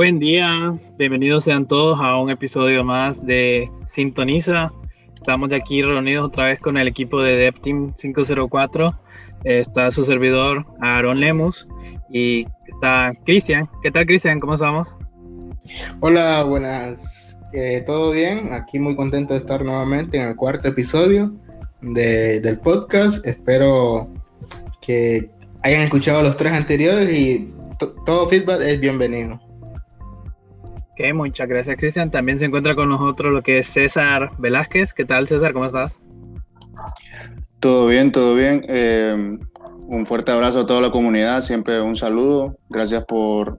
[0.00, 4.72] Buen día, bienvenidos sean todos a un episodio más de Sintoniza.
[5.14, 8.88] Estamos de aquí reunidos otra vez con el equipo de DevTeam 504.
[9.44, 11.68] Está su servidor Aaron Lemus
[12.08, 13.68] y está Cristian.
[13.82, 14.40] ¿Qué tal Cristian?
[14.40, 14.96] ¿Cómo estamos?
[16.00, 17.38] Hola, buenas.
[17.52, 18.54] Eh, ¿Todo bien?
[18.54, 21.30] Aquí muy contento de estar nuevamente en el cuarto episodio
[21.82, 23.26] del podcast.
[23.26, 24.08] Espero
[24.90, 25.30] que
[25.62, 27.52] hayan escuchado los tres anteriores y
[28.04, 29.40] todo feedback es bienvenido
[31.14, 32.10] muchas gracias, Cristian.
[32.10, 34.92] También se encuentra con nosotros lo que es César Velázquez.
[34.92, 35.52] ¿Qué tal, César?
[35.52, 36.00] ¿Cómo estás?
[37.58, 38.64] Todo bien, todo bien.
[38.68, 39.38] Eh,
[39.86, 42.56] un fuerte abrazo a toda la comunidad, siempre un saludo.
[42.68, 43.58] Gracias por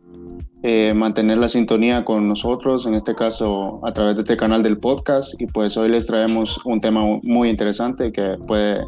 [0.63, 4.77] eh, mantener la sintonía con nosotros, en este caso a través de este canal del
[4.77, 5.39] podcast.
[5.41, 8.83] Y pues hoy les traemos un tema muy interesante que puede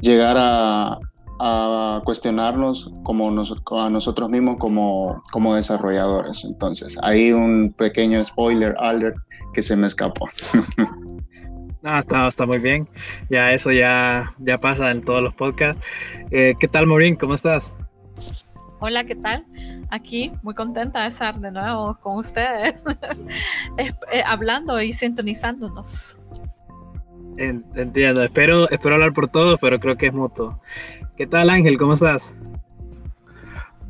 [0.00, 0.98] llegar a,
[1.38, 6.44] a cuestionarnos como a nosotros mismos como, como desarrolladores.
[6.44, 9.16] Entonces, hay un pequeño spoiler alert
[9.52, 10.28] que se me escapó.
[11.88, 12.88] Ah, está, está muy bien.
[13.30, 15.80] Ya eso ya, ya pasa en todos los podcasts.
[16.32, 17.14] Eh, ¿Qué tal, Maureen?
[17.14, 17.72] ¿Cómo estás?
[18.80, 19.46] Hola, ¿qué tal?
[19.90, 22.82] Aquí muy contenta de estar de nuevo con ustedes,
[23.78, 26.20] eh, hablando y sintonizándonos.
[27.38, 30.60] Entiendo, espero, espero hablar por todos, pero creo que es mutuo.
[31.16, 31.78] ¿Qué tal Ángel?
[31.78, 32.34] ¿Cómo estás?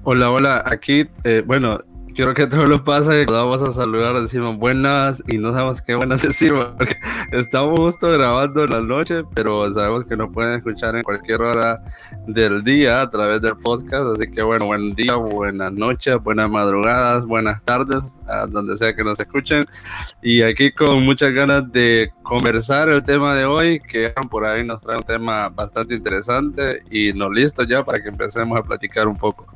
[0.05, 0.63] Hola, hola.
[0.65, 1.81] Aquí, eh, bueno,
[2.17, 6.23] quiero que todos los pase, vamos a saludar, decimos buenas y no sabemos qué buenas
[6.27, 6.97] decimos, porque
[7.31, 11.79] estamos justo grabando en la noche, pero sabemos que nos pueden escuchar en cualquier hora
[12.27, 17.27] del día a través del podcast, así que bueno, buen día, buenas noches, buenas madrugadas,
[17.27, 19.67] buenas tardes, a donde sea que nos escuchen,
[20.23, 24.81] y aquí con muchas ganas de conversar el tema de hoy, que por ahí nos
[24.81, 26.83] trae un tema bastante interesante.
[26.91, 29.47] Y nos listo ya para que empecemos a platicar un poco.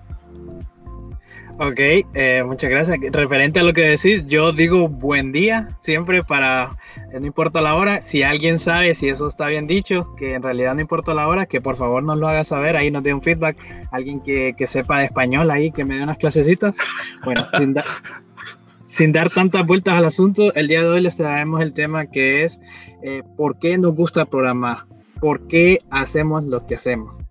[1.62, 1.78] Ok,
[2.14, 2.98] eh, muchas gracias.
[3.12, 6.78] Referente a lo que decís, yo digo buen día siempre para,
[7.12, 10.74] no importa la hora, si alguien sabe si eso está bien dicho, que en realidad
[10.74, 13.20] no importa la hora, que por favor nos lo haga saber, ahí nos dé un
[13.20, 13.58] feedback,
[13.90, 16.78] alguien que, sepa de español ahí, que me dé unas clasecitas.
[17.26, 17.46] Bueno,
[18.86, 22.44] sin, dar tantas vueltas al asunto, el día de hoy les traemos el tema que
[22.44, 22.58] es
[23.02, 24.86] eh, por qué nos gusta programar,
[25.20, 27.22] por qué hacemos lo que hacemos.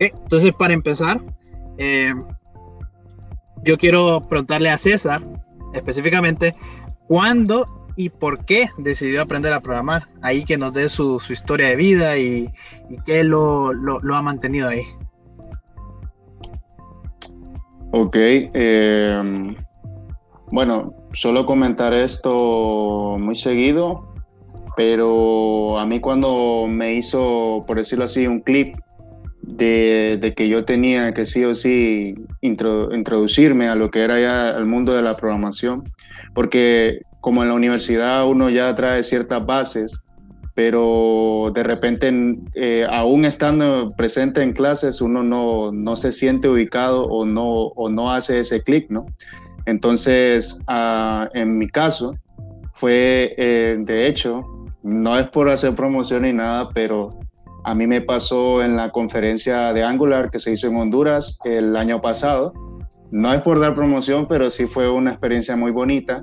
[0.00, 1.20] entonces, para empezar,
[1.78, 2.12] eh,
[3.64, 5.22] yo quiero preguntarle a César
[5.72, 6.54] específicamente
[7.08, 7.66] cuándo
[7.96, 10.08] y por qué decidió aprender a programar.
[10.22, 12.50] Ahí que nos dé su, historia de vida y,
[13.04, 14.82] qué lo, ha mantenido ahí.
[17.92, 19.54] Ok, em,
[20.50, 24.12] bueno, solo comentar esto muy seguido,
[24.76, 28.76] pero a mí cuando me hizo, por decirlo así, un clip
[29.46, 34.66] de, que yo tenía que sí o sí introducirme a lo que era ya el
[34.66, 35.84] mundo de la programación,
[36.34, 40.00] porque como en la universidad uno ya trae ciertas bases,
[40.54, 42.12] pero de repente,
[42.54, 47.88] eh, aún estando presente en clases, uno no, no se siente ubicado o no, o
[47.88, 49.06] no hace ese clic, ¿no?
[49.66, 52.14] Entonces, ah, en mi caso,
[52.72, 54.44] fue, eh, de hecho,
[54.82, 57.10] no es por hacer promoción ni nada, pero
[57.64, 61.76] a mí me pasó en la conferencia de Angular que se hizo en Honduras el
[61.76, 62.52] año pasado.
[63.10, 66.22] No es por dar promoción, pero sí fue una experiencia muy bonita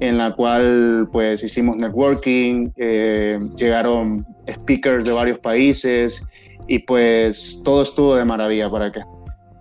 [0.00, 6.24] en la cual pues hicimos networking, eh, llegaron speakers de varios países
[6.68, 9.02] y pues todo estuvo de maravilla para que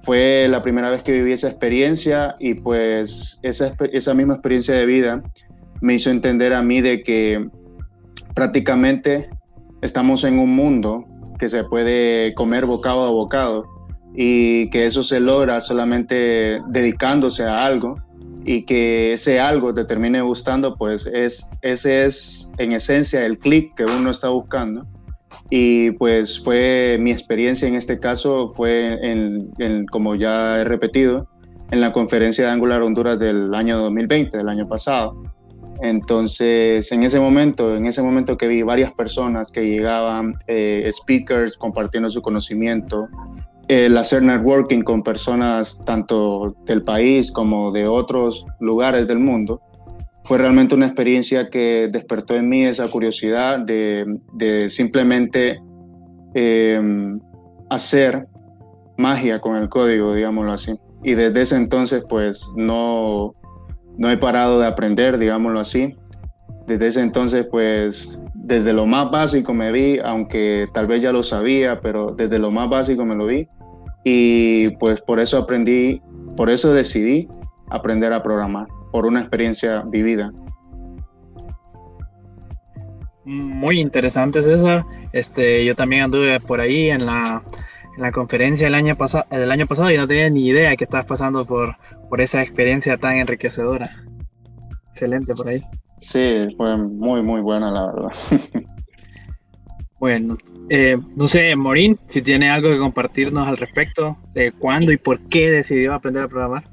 [0.01, 4.85] fue la primera vez que viví esa experiencia y pues esa, esa misma experiencia de
[4.85, 5.23] vida
[5.81, 7.49] me hizo entender a mí de que
[8.35, 9.29] prácticamente
[9.81, 11.05] estamos en un mundo
[11.38, 13.66] que se puede comer bocado a bocado
[14.16, 17.98] y que eso se logra solamente dedicándose a algo
[18.44, 23.75] y que ese algo te termine gustando, pues es, ese es en esencia el clic
[23.75, 24.88] que uno está buscando.
[25.50, 31.28] Y pues fue mi experiencia en este caso, fue en, como ya he repetido,
[31.72, 35.22] en la conferencia de Angular Honduras del año 2020, del año pasado
[35.81, 41.57] entonces, en ese momento, en ese momento que vi varias personas que llegaban, eh, speakers
[41.57, 43.07] compartiendo su conocimiento,
[43.68, 49.62] el hacer networking con personas tanto del país como de otros lugares del mundo,
[50.24, 55.62] fue realmente una experiencia que despertó en mí esa curiosidad de, simplemente
[56.33, 57.19] em,
[57.69, 58.27] hacer
[58.97, 60.73] magia con el código, digámoslo así.
[61.03, 63.35] Y desde ese entonces, pues no,
[63.97, 65.95] no he parado de aprender, digámoslo así.
[66.65, 71.23] Desde ese entonces, pues desde lo más básico me vi, aunque tal vez ya lo
[71.23, 73.47] sabía, pero desde lo más básico me lo vi.
[74.03, 76.01] Y pues por eso aprendí,
[76.35, 77.27] por eso decidí
[77.69, 80.31] aprender a programar, por una experiencia vivida.
[83.25, 84.85] Muy interesante, César.
[85.11, 87.44] Este, yo también anduve por ahí en la,
[87.97, 90.85] en la conferencia el año, pasado, el año pasado y no tenía ni idea que
[90.85, 91.75] estabas pasando por,
[92.09, 93.89] por esa experiencia tan enriquecedora.
[94.89, 95.61] Excelente por ahí.
[95.97, 98.11] Sí, fue muy, muy buena, la verdad.
[99.99, 100.38] Bueno,
[100.69, 105.19] eh, no sé, Morín, si tiene algo que compartirnos al respecto de cuándo y por
[105.27, 106.65] qué decidió aprender a programar.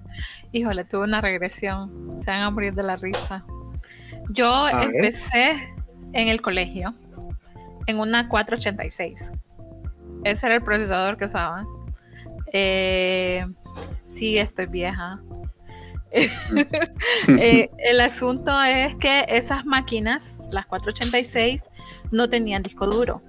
[0.53, 2.21] Híjole, tuve una regresión.
[2.21, 3.43] Se van a morir de la risa.
[4.29, 5.73] Yo empecé
[6.13, 6.95] en el colegio
[7.87, 9.33] en una 486.
[10.25, 11.67] Ese era el procesador que usaba.
[12.53, 13.47] Eh,
[14.07, 15.21] sí, estoy vieja.
[17.27, 21.69] Eh, el asunto es que esas máquinas, las 486,
[22.13, 23.21] no tenían disco duro.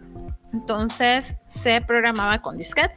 [0.53, 2.95] Entonces se programaba con disquete.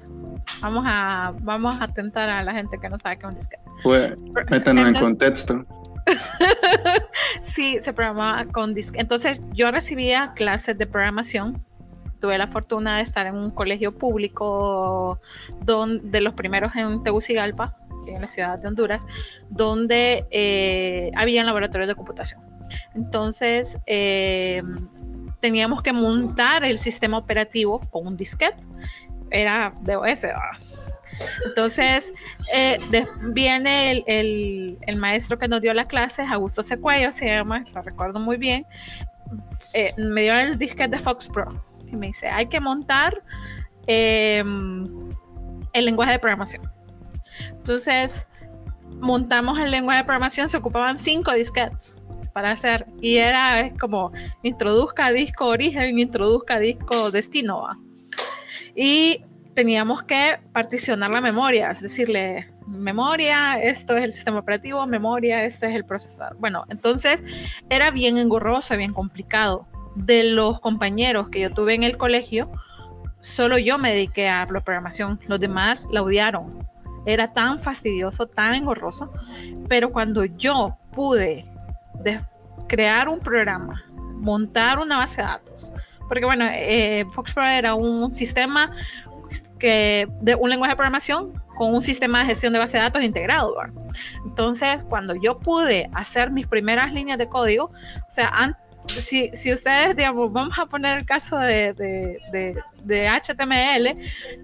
[0.61, 3.63] Vamos a, vamos a atentar a la gente que no sabe qué es un disquete.
[3.83, 5.65] Pues, métanos en contexto.
[7.41, 9.01] sí, se programaba con disquete.
[9.01, 11.65] Entonces yo recibía clases de programación
[12.21, 15.21] tuve la fortuna de estar en un colegio público
[15.61, 17.77] de los primeros en Tegucigalpa,
[18.07, 19.07] en la ciudad de Honduras,
[19.51, 22.41] donde eh, había laboratorios de computación.
[22.95, 24.63] Entonces, eh,
[25.41, 28.59] teníamos que montar el sistema operativo con un disquete.
[29.31, 30.27] Era DOS.
[31.45, 32.13] Entonces,
[32.53, 32.79] eh,
[33.23, 38.37] viene el, maestro que nos dio la clase, Augusto Secuello, se llama, lo recuerdo muy
[38.37, 38.67] bien.
[39.97, 43.23] me dio el disquete de Fox Pro y me dice: hay que montar
[43.87, 44.87] em,
[45.73, 46.71] el lenguaje de programación.
[47.51, 48.27] Entonces,
[49.01, 51.97] montamos el lenguaje de programación, se ocupaban cinco disquetes
[52.33, 54.13] para hacer, y era como
[54.43, 57.69] introduzca disco origen, introduzca disco destino.
[58.75, 59.25] Y
[59.55, 65.69] teníamos que particionar la memoria, es decirle, memoria, esto es el sistema operativo, memoria, este
[65.69, 66.37] es el procesador.
[66.39, 67.25] Bueno, entonces
[67.69, 69.67] era bien engorroso, bien complicado.
[70.05, 72.51] De los compañeros que yo tuve en el colegio,
[73.21, 76.67] solo yo me dediqué a la programación, los demás la odiaron.
[77.05, 79.13] Era tan fastidioso, tan engorroso,
[79.69, 81.51] pero cuando yo pude
[82.69, 83.85] crear un programa,
[84.15, 85.73] montar una base de datos,
[86.07, 88.71] porque bueno, eh, Foxpro era un sistema
[89.59, 93.03] que de un lenguaje de programación con un sistema de gestión de base de datos
[93.03, 93.57] integrado.
[94.25, 97.73] Entonces, cuando yo pude hacer mis primeras líneas de código,
[98.07, 103.97] o sea, antes si, si ustedes, digamos, vamos a poner el caso de, de, HTML,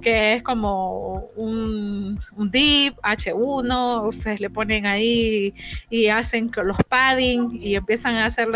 [0.02, 2.18] que es como un,
[2.50, 5.54] div, H1, ustedes le ponen ahí
[5.90, 8.48] y hacen los padding y empiezan a hacer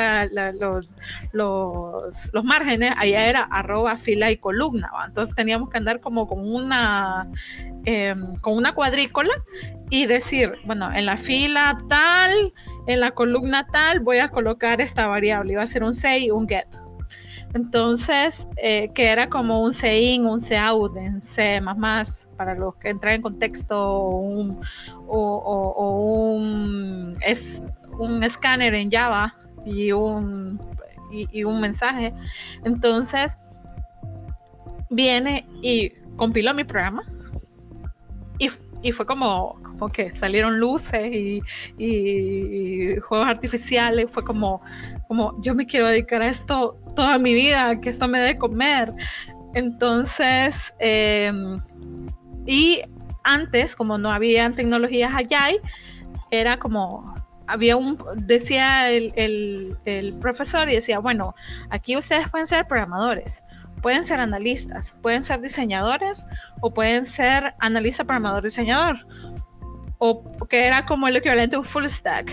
[0.59, 0.97] los,
[1.33, 6.41] los, los, márgenes, allá era arroba fila y columna, entonces teníamos que andar como con
[6.41, 7.27] una,
[7.85, 9.33] em, con una cuadrícula
[9.91, 12.53] y decir, bueno, en la fila tal,
[12.89, 16.31] en la columna tal voy a colocar esta variable, iba a ser un say y
[16.31, 16.67] un get.
[17.55, 21.61] Entonces, eh, que era como un in, un out en C++,
[22.37, 24.61] para los que entran en contexto, o un,
[25.07, 27.63] o, un, es,
[27.99, 29.35] un escáner en Java
[29.65, 30.59] y un,
[31.11, 32.15] y, un mensaje.
[32.65, 33.39] Entonces,
[34.91, 37.03] viene y compiló mi programa
[38.39, 38.49] y,
[38.83, 39.61] y fue como,
[39.93, 44.61] que salieron luces y, juegos artificiales, fue como,
[45.09, 48.93] como yo me quiero dedicar a esto toda mi vida, que esto me dé comer.
[49.55, 51.61] Entonces, em,
[52.47, 52.83] y
[53.25, 55.49] antes, como no había tecnologías allá,
[56.31, 57.15] era como,
[57.47, 59.13] había un, decía el,
[59.85, 61.35] el profesor y decía, bueno,
[61.71, 63.43] aquí ustedes pueden ser programadores,
[63.81, 66.27] pueden ser analistas, pueden ser diseñadores
[66.61, 68.97] o pueden ser analista, programador, diseñador
[69.99, 72.31] o que era como el equivalente a un full stack.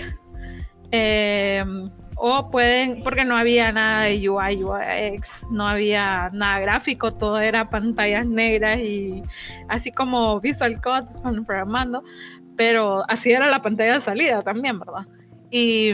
[0.92, 7.40] Em, o pueden, porque no había nada de UI, UX, no había nada gráfico, todo
[7.40, 9.22] era pantallas negras y
[9.68, 11.08] así como Visual Code
[11.46, 12.04] programando,
[12.56, 15.06] pero así era la pantalla de salida también, ¿verdad?
[15.52, 15.94] Y,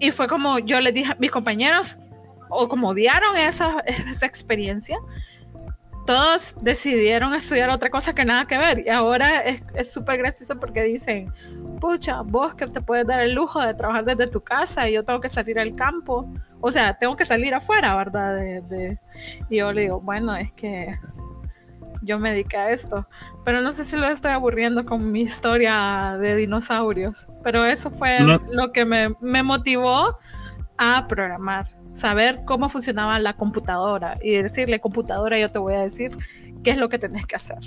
[0.00, 1.98] y fue como yo les dije a mis compañeros,
[2.54, 4.98] o como odiaron esa, esa experiencia,
[6.06, 8.84] todos decidieron estudiar otra cosa que nada que ver.
[8.86, 11.32] Y ahora es súper gracioso porque dicen,
[11.80, 15.04] pucha, vos que te puedes dar el lujo de trabajar desde tu casa y yo
[15.04, 16.28] tengo que salir al campo.
[16.60, 18.36] O sea, tengo que salir afuera, ¿verdad?
[18.36, 18.98] De,
[19.48, 20.98] Y yo le digo, bueno, es que
[22.02, 23.06] yo me dediqué a esto.
[23.44, 27.26] Pero no sé si lo estoy aburriendo con mi historia de dinosaurios.
[27.42, 30.18] Pero eso fue lo que me, me motivó
[30.76, 31.66] a programar.
[31.94, 36.16] Saber cómo funcionaba la computadora y decirle, computadora, yo te voy a decir
[36.62, 37.58] qué es lo que tenés que hacer.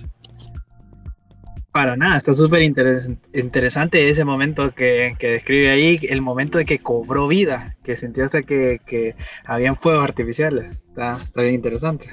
[1.72, 7.28] Para nada, está súper interesante ese momento que, describe ahí, el momento de que cobró
[7.28, 9.16] vida, que sintió hasta que, que
[9.46, 10.78] habían fuegos artificiales.
[10.90, 12.10] Está, está bien interesante.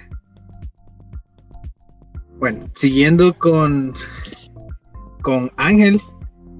[2.37, 3.95] Bueno, siguiendo con,
[5.23, 6.03] con Ángel,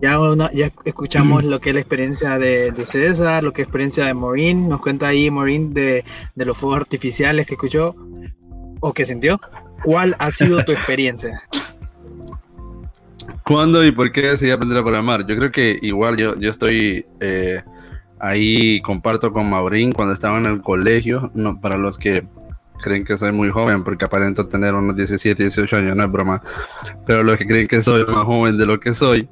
[0.01, 0.19] ya,
[0.53, 4.15] ya escuchamos lo que es la experiencia de, César, lo que es la experiencia de
[4.15, 4.69] Maureen.
[4.69, 7.95] Nos cuenta ahí Maureen de, de los fuegos artificiales que escuchó
[8.81, 9.41] o que sintió.
[9.85, 11.43] ¿Cuál ha sido tu experiencia?
[13.45, 15.27] ¿Cuándo y por qué decidí aprender a programar?
[15.27, 17.63] Yo creo que igual yo, yo estoy eh,
[18.19, 22.25] ahí, comparto con Maurín cuando estaba en el colegio, no, para los que
[22.85, 26.43] creen que soy muy joven, porque aparento tener unos 17, 18 años, no es broma,
[27.07, 29.29] pero los que creen que soy más joven de lo que soy,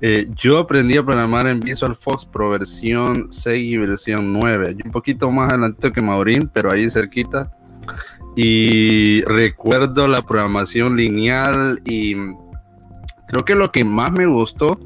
[0.00, 4.90] eh, yo aprendí a programar en Visual Fox Pro versión 6 y versión 9, un
[4.90, 7.50] poquito más adelante que Maurín, pero ahí cerquita,
[8.34, 12.16] y recuerdo la programación lineal y
[13.26, 14.78] Creo que lo que más me gustó,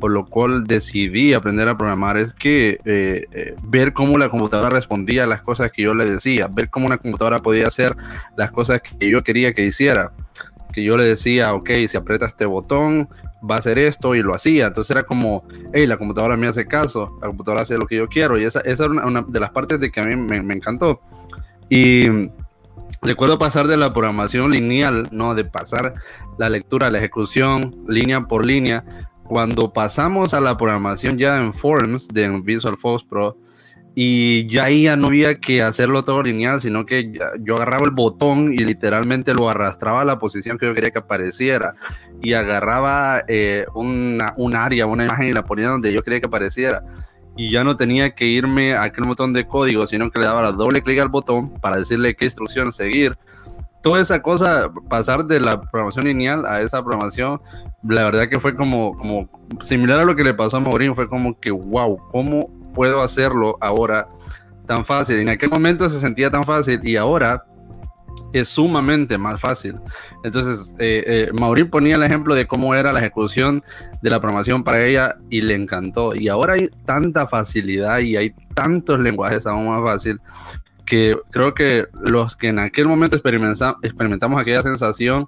[0.00, 4.70] por lo cual decidí aprender a programar, es que eh, eh, ver cómo la computadora
[4.70, 7.96] respondía a las cosas que yo le decía, ver cómo una computadora podía hacer
[8.36, 10.12] las cosas que yo quería que hiciera.
[10.72, 13.08] Que yo le decía, ok, si aprieta este botón,
[13.48, 14.66] va a hacer esto y lo hacía.
[14.66, 18.08] Entonces era como, hey, la computadora me hace caso, la computadora hace lo que yo
[18.08, 18.38] quiero.
[18.38, 21.00] Y esa, esa era una, de las partes de que a mí me, me encantó.
[21.70, 22.28] Y
[23.00, 25.36] Recuerdo pasar de la programación lineal, ¿no?
[25.36, 25.94] De pasar
[26.36, 28.84] la lectura, la ejecución, línea por línea.
[29.28, 33.36] Cuando pasamos a la programación ya en Forms de Visual Force Pro,
[33.94, 37.90] y ya ahí ya no había que hacerlo todo lineal, sino que yo agarraba el
[37.90, 41.74] botón y literalmente lo arrastraba a la posición que yo quería que apareciera.
[42.22, 46.28] Y agarraba eh, una, un área, una imagen y la ponía donde yo quería que
[46.28, 46.84] apareciera
[47.38, 50.50] y ya no tenía que irme a aquel botón de código, sino que le daba
[50.50, 53.16] doble clic al botón para decirle qué instrucción seguir.
[53.80, 57.40] Toda esa cosa, pasar de la programación lineal a esa programación,
[57.82, 59.28] la verdad que fue como, como
[59.60, 63.56] similar a lo que le pasó a Maurín, fue como que, wow, ¿cómo puedo hacerlo
[63.60, 64.08] ahora
[64.66, 65.18] tan fácil?
[65.18, 67.44] En aquel momento se sentía tan fácil y ahora
[68.32, 69.74] es sumamente más fácil.
[70.24, 73.62] Entonces, eh, eh, Maurín ponía el ejemplo de cómo era la ejecución
[74.02, 76.14] de la programación para ella y le encantó.
[76.14, 80.20] Y ahora hay tanta facilidad y hay tantos lenguajes aún más fácil
[80.84, 85.26] que creo que los que en aquel momento experimentamos aquella sensación,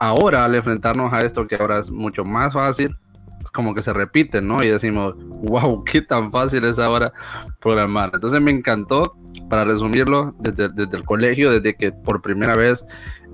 [0.00, 2.96] ahora al enfrentarnos a esto que ahora es mucho más fácil,
[3.42, 4.62] es como que se repite, ¿no?
[4.64, 7.12] Y decimos, wow, qué tan fácil es ahora
[7.60, 8.10] programar.
[8.12, 9.16] Entonces me encantó,
[9.48, 12.84] para resumirlo, desde, desde el colegio, desde que por primera vez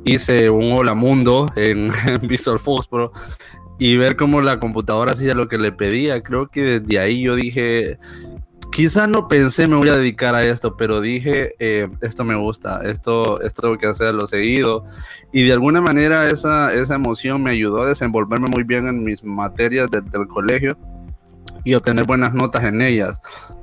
[0.04, 1.90] hice un hola mundo en,
[2.22, 2.58] Visual
[2.90, 3.12] Pro
[3.78, 7.34] y ver cómo la computadora hacía lo que le pedía, creo que desde ahí yo
[7.34, 7.98] dije,
[8.70, 12.80] quizá no pensé me voy a dedicar a esto, pero dije, eh, esto me gusta,
[12.82, 14.84] esto, esto tengo que hacerlo seguido.
[15.32, 19.24] Y de alguna manera esa, esa emoción me ayudó a desenvolverme muy bien en mis
[19.24, 20.76] materias del colegio
[21.64, 23.20] y obtener buenas notas en ellas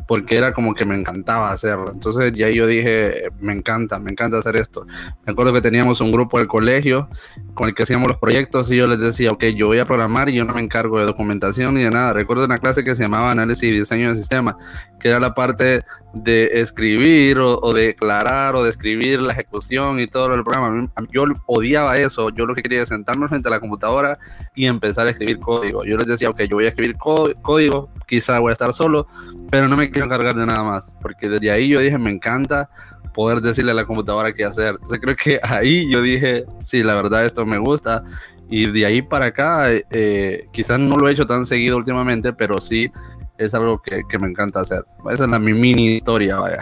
[0.07, 1.91] porque era como que me encantaba hacerlo.
[1.93, 4.85] Entonces ya yo dije, me encanta, me encanta hacer esto.
[5.25, 7.09] Me acuerdo que teníamos un grupo del colegio
[7.53, 10.29] con el que hacíamos los proyectos y yo les decía, ok, yo voy a programar
[10.29, 12.13] y yo no me encargo de documentación ni de nada.
[12.13, 14.57] Recuerdo una clase que se llamaba análisis y diseño de sistema,
[14.99, 15.83] que era la parte
[16.13, 20.89] de escribir o, de declarar o de escribir la ejecución y todo el programa.
[21.11, 24.17] Yo odiaba eso, yo lo que quería era sentarnos frente a la computadora
[24.55, 25.83] y empezar a escribir código.
[25.85, 29.07] Yo les decía, ok, yo voy a escribir código, quizá voy a estar solo,
[29.53, 32.71] pero no me quiero encargar de nada más, porque desde ahí yo dije, me encanta
[33.13, 34.69] poder decirle a la computadora qué hacer.
[34.69, 38.03] Entonces creo que ahí yo dije, sí, la verdad esto me gusta.
[38.49, 42.59] Y de ahí para acá, eh, quizás no lo he hecho tan seguido últimamente, pero
[42.59, 42.89] sí
[43.37, 44.85] es algo que, que me encanta hacer.
[45.11, 46.57] Esa es la, mi mini historia, vaya.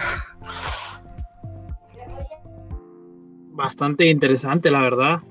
[3.52, 5.22] Bastante interesante, la verdad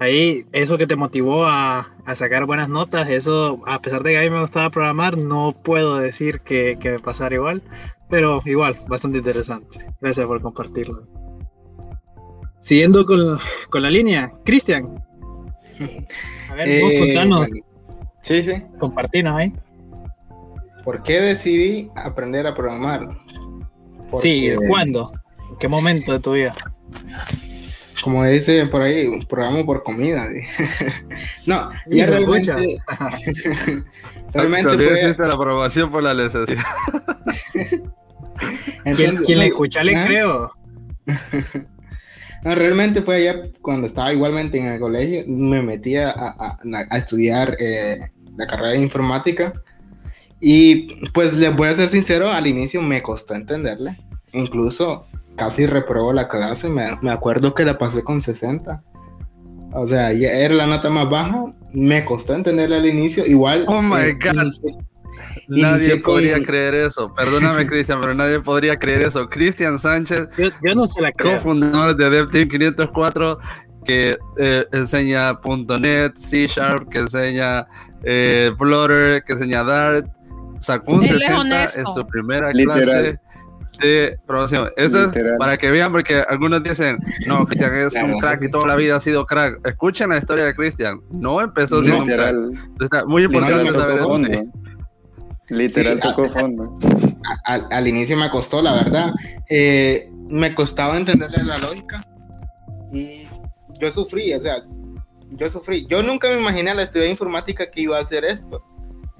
[0.00, 4.22] ahí eso que te motivó a, sacar buenas notas, eso a pesar de que a
[4.22, 7.62] mí me gustaba programar, no puedo decir que, que me pasara igual,
[8.08, 9.86] pero igual, bastante interesante.
[10.00, 11.06] Gracias por compartirlo.
[12.58, 13.38] Siguiendo con,
[13.82, 15.02] la línea, Cristian.
[16.50, 17.50] A ver, vos eh, contanos.
[18.22, 18.52] Sí, sí.
[18.78, 19.52] Compartinos ahí.
[20.84, 23.08] ¿Por qué decidí aprender a programar?
[24.18, 25.12] Sí, ¿cuándo?
[25.50, 26.54] ¿En qué momento de tu vida?
[28.02, 30.26] Como dice por ahí, un programa por comida.
[31.46, 32.52] no, ya realmente.
[34.32, 35.26] realmente fue.
[35.26, 36.62] la aprobación por la necesidad.
[38.96, 40.52] ¿Quién, le escucha le creo.
[42.44, 46.14] no, realmente fue allá cuando estaba igualmente en el colegio, me metí a,
[46.92, 47.98] estudiar eh,
[48.36, 49.52] la carrera de informática
[50.40, 53.98] y pues les voy a ser sincero, al inicio me costó entenderle
[54.32, 55.06] incluso
[55.36, 58.82] casi reprobó la clase, me, me acuerdo que la pasé con 60.
[59.72, 63.64] O sea, ya era la nota más baja, me costó entenderla al inicio, igual...
[63.68, 64.32] Oh my eh, God.
[64.42, 64.86] inicié-
[65.48, 67.12] Nadie inicié con- podría creer eso.
[67.14, 69.28] Perdóname, Cristian, pero nadie podría creer eso.
[69.28, 71.36] Cristian Sánchez, Yo, yo no se la creo.
[71.36, 73.38] cofundador de DevTeam 504,
[73.84, 75.38] que eh, enseña
[75.80, 77.66] .NET, C Sharp, que enseña
[78.02, 80.06] eh, Flutter, que enseña Dart,
[80.58, 82.82] sacó un Él es 60 en su primera Literal.
[82.82, 83.20] clase
[83.80, 84.70] de programación.
[84.76, 85.36] Eso es Literal.
[85.38, 88.44] para que vean, porque algunos dicen, no, Cristian es Claro, un crack sí.
[88.46, 89.60] y toda la vida ha sido crack.
[89.66, 91.00] Escuchen la historia de Cristian.
[91.10, 92.32] No empezó siendo un crack.
[92.34, 94.26] Literal, Está muy importante literal saber tocó eso.
[94.26, 94.32] sí.
[94.36, 94.52] fondo.
[95.48, 96.78] Literal Sí, tocó fondo.
[97.44, 99.12] al, al inicio me costó, la verdad.
[99.48, 102.00] Eh, me costaba entenderle la lógica
[102.92, 103.26] y
[103.80, 104.62] yo sufrí, o sea,
[105.30, 105.86] yo sufrí.
[105.88, 108.62] Yo nunca me imaginé a la estudiar informática que iba a hacer esto,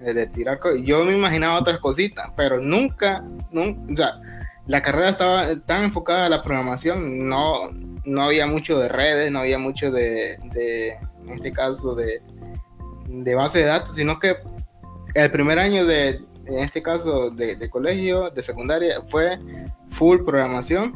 [0.00, 4.12] eh, de tirar Yo me imaginaba otras cositas, pero nunca, nunca, o sea,
[4.70, 7.70] la carrera estaba tan enfocada a la programación, no,
[8.04, 12.22] no había mucho de redes, no había mucho de, en este caso, de,
[13.08, 14.36] de base de datos, sino que
[15.14, 19.40] el primer año de, en este caso, de, de colegio, de secundaria, fue
[19.88, 20.94] full programación.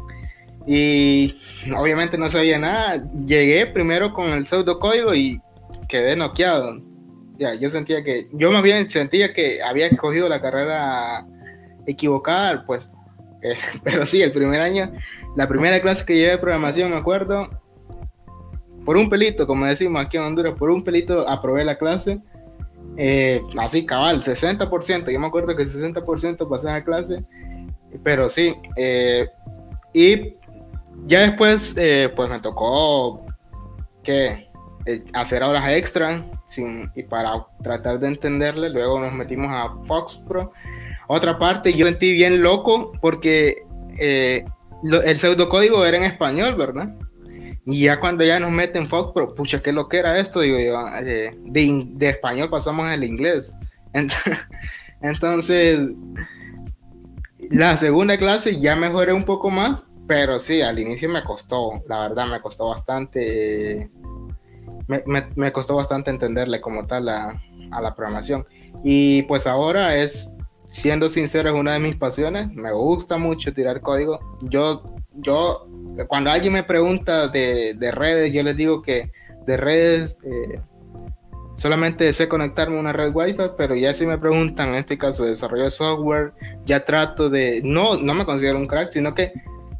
[0.68, 1.34] Y
[1.76, 3.04] obviamente no sabía nada.
[3.26, 5.42] Llegué primero con el pseudocódigo y
[5.88, 6.80] quedé noqueado.
[7.38, 11.26] Ya, yo sentía que, yo más bien sentía que había escogido la carrera
[11.86, 12.88] equivocada, pues.
[13.44, 14.92] Eh, pero sí, el primer año,
[15.36, 17.50] la primera clase que llevé de programación, me acuerdo,
[18.84, 22.20] por un pelito, como decimos aquí en Honduras, por un pelito aprobé la clase.
[22.96, 27.24] Eh, así cabal, 60%, yo me acuerdo que 60% pasé la clase,
[28.02, 29.26] pero sí, eh,
[29.92, 30.34] y
[31.06, 31.74] ya después,
[32.14, 33.26] pues me tocó
[34.02, 34.48] que
[35.12, 36.22] hacer horas extra
[36.94, 40.52] y para tratar de entenderle, luego nos metimos a Fox Pro.
[41.08, 43.62] Otra parte, yo sentí bien loco porque
[43.98, 44.44] eh,
[44.82, 46.94] lo- el pseudocódigo era en español, ¿verdad?
[47.66, 50.58] Y ya cuando ya nos meten Fox Pro, pucha, qué lo que era esto, digo
[50.58, 53.52] yo, eh, de, de español pasamos al inglés.
[53.94, 54.12] Ent-
[55.00, 55.78] Entonces,
[57.50, 62.00] la segunda clase ya mejoré un poco más, pero sí, al inicio me costó, la
[62.00, 63.90] verdad me costó bastante, eh,
[64.86, 67.40] me, me- me costó bastante entenderle como tal a,
[67.70, 68.46] a la programación.
[68.82, 70.30] Y pues ahora es,
[70.68, 74.38] siendo sincero, es una de mis pasiones, me gusta mucho tirar código.
[74.42, 74.82] Yo,
[75.14, 75.66] yo,
[76.08, 79.10] cuando alguien me pregunta de, de redes, yo les digo que
[79.46, 80.16] de redes...
[80.24, 80.60] eh,
[81.56, 85.22] solamente sé conectarme a una red Wi-Fi, pero ya si me preguntan, en este caso,
[85.22, 86.32] de desarrollo de software,
[86.66, 89.32] ya trato de, no, no me considero un crack, sino que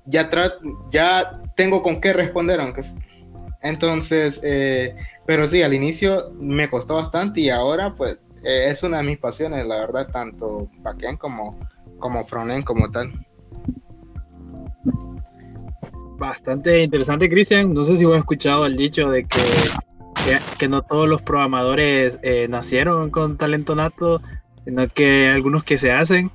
[0.07, 0.59] ya trato,
[0.93, 2.95] ya tengo con qué responder, aunque es-
[3.61, 4.95] entonces, eh,
[5.27, 9.19] pero sí, al inicio me costó bastante y ahora pues eh, es una de mis
[9.19, 11.59] pasiones, la verdad, tanto backend como,
[11.99, 13.13] como frontend como tal.
[16.19, 17.73] Bastante interesante, Cristian.
[17.75, 19.41] No sé si vos has escuchado el dicho de que,
[20.25, 24.21] que, que no todos los programadores eh, nacieron con talento nato,
[24.65, 26.31] sino que algunos que se hacen.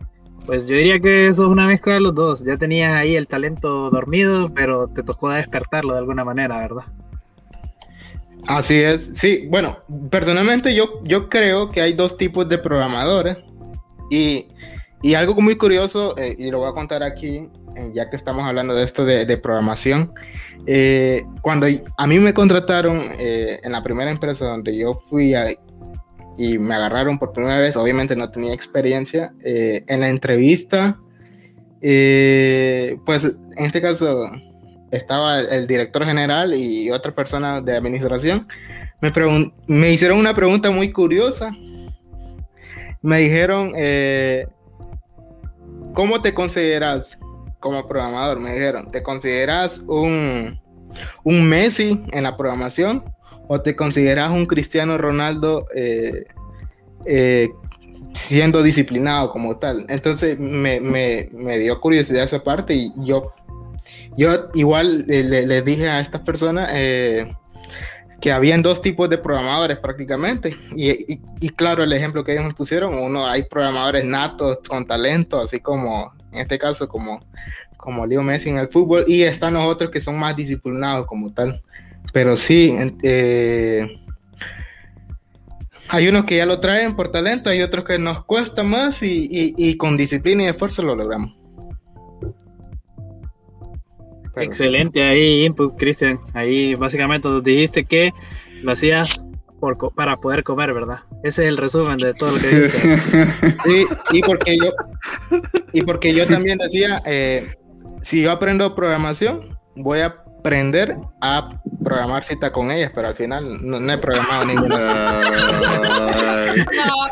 [0.46, 2.44] Pues yo diría que eso es una mezcla de los dos.
[2.44, 6.86] Ya tenías ahí el talento dormido, pero te tocó despertarlo de alguna manera, ¿verdad?
[8.48, 13.38] Así es, sí, bueno, personalmente yo, yo creo que hay dos tipos de programadores.
[14.10, 14.48] Y,
[15.02, 18.44] y algo muy curioso, eh, y lo voy a contar aquí, eh, ya que estamos
[18.44, 20.14] hablando de esto de, programación,
[20.66, 25.34] eh, cuando a mí me contrataron en la primera empresa donde yo fui
[26.38, 31.00] y me agarraron por primera vez, obviamente no tenía experiencia, en la entrevista,
[31.80, 34.30] pues en este caso
[34.92, 38.48] estaba el director general y otra persona de administración,
[39.02, 39.12] me,
[39.68, 41.52] me hicieron una pregunta muy curiosa.
[43.02, 44.46] Me dijeron, eh,
[45.94, 47.18] ¿cómo te consideras
[47.60, 48.40] como programador?
[48.40, 50.60] Me dijeron, ¿te consideras un,
[51.24, 53.04] un Messi en la programación
[53.48, 56.26] o te consideras un Cristiano Ronaldo eh,
[57.06, 57.50] eh,
[58.14, 59.86] siendo disciplinado como tal?
[59.88, 63.32] Entonces me, me- me dio curiosidad esa parte y yo
[64.18, 67.34] yo igual eh, le, les dije a estas personas eh,
[68.20, 70.56] que habían dos tipos de programadores prácticamente.
[70.76, 75.60] Y, claro, el ejemplo que ellos me pusieron, uno hay programadores natos con talento, así
[75.62, 77.26] como en este caso como,
[77.78, 81.32] como Leo Messi en el fútbol, y están los otros que son más disciplinados como
[81.32, 81.64] tal.
[82.12, 83.88] Pero sí, eh,
[85.88, 89.56] hay unos que ya lo traen por talento, hay otros que nos cuesta más y-
[89.58, 91.39] y con disciplina y esfuerzo lo logramos.
[94.40, 96.20] Pero- Excelente ahí, input, Cristian.
[96.34, 98.12] Ahí básicamente nos dijiste que
[98.64, 99.22] lo hacías
[99.60, 101.00] por co- para poder comer, ¿verdad?
[101.24, 103.28] Ese es el resumen de todo lo que dijiste.
[103.66, 104.72] Sí, y porque yo,
[105.74, 107.54] y porque yo también decía, eh,
[108.02, 110.06] si yo aprendo programación, voy a
[110.40, 111.44] aprender a
[111.84, 114.78] programar cita con ellas, pero al final no, no he programado ninguna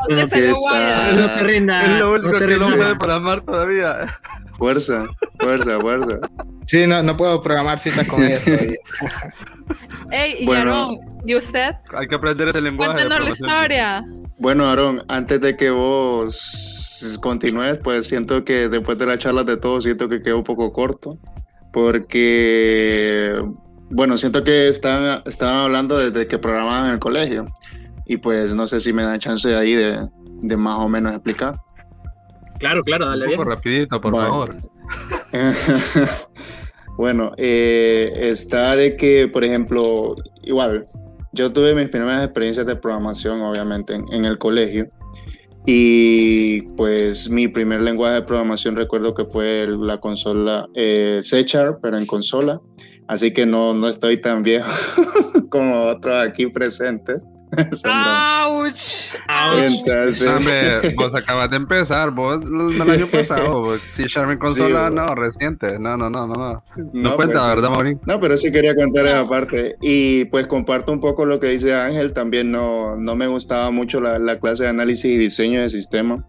[0.08, 0.18] No.
[0.18, 0.28] No
[1.36, 1.84] te rindas.
[1.90, 4.18] Es lo único no que no puede programar todavía.
[4.58, 5.06] fuerza,
[5.40, 6.20] fuerza, fuerza.
[6.68, 8.78] Sí, no, no puedo programar citas con ellas todavía.
[10.12, 10.72] Ey, y Bueno.
[10.74, 11.76] Aarón, ¿y usted?
[11.96, 13.04] Hay que aprender ese lenguaje.
[13.04, 14.04] de Cuéntenos la historia.
[14.38, 19.58] Bueno, Aaron, antes de que vos continúes, pues siento que después de la charla de
[19.58, 21.18] todos, siento que quedó un poco corto,
[21.74, 23.42] porque,
[23.90, 27.48] bueno, siento que estaban, estaban hablando desde que programaban en el colegio,
[28.06, 30.08] y pues no sé si me dan chance ahí de,
[30.42, 31.60] de más o menos explicar.
[32.60, 33.38] Claro, claro, dale Un bien.
[33.40, 34.28] poco rapidito, por Vale.
[34.30, 34.56] favor.
[36.98, 40.86] bueno, eh, está de que, por ejemplo, igual,
[41.32, 44.90] yo tuve mis primeras experiencias de programación, obviamente, en, el colegio.
[45.68, 51.80] Y pues mi primer lenguaje de programación recuerdo que fue la consola eh, C Sharp,
[51.82, 52.60] pero en consola.
[53.08, 54.72] Así que no, no estoy tan viejo
[55.50, 57.26] como otros aquí presentes.
[57.86, 59.16] ¡Auch!
[59.58, 64.96] Entonces, Hombre, vos acabas de empezar, vos el año pasado, vos, si Charmin consola, Sí,
[64.96, 68.00] no, reciente, no, no, no, no, no, no no, cuenta, pues, ¿verdad, Maurín?
[68.06, 69.76] No, pero sí quería contar esa parte.
[69.82, 72.14] Y pues comparto un poco lo que dice Ángel.
[72.14, 76.24] También no, no me gustaba mucho la, la clase de análisis y diseño de sistema.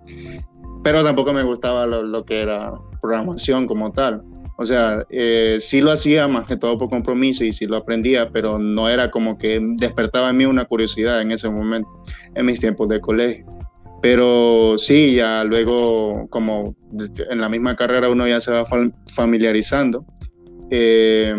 [0.85, 4.23] Pero tampoco me gustaba lo, lo que era programación como tal.
[4.61, 8.31] O sea, eh, sí lo hacía más que todo por compromiso y sí lo aprendía,
[8.33, 11.89] pero no era como que despertaba en mí una curiosidad en ese momento,
[12.35, 13.47] en mis tiempos de colegio.
[14.03, 16.75] Pero sí, ya luego, como
[17.31, 20.05] en la misma carrera uno ya se va fam- familiarizando.
[20.71, 21.33] Eh,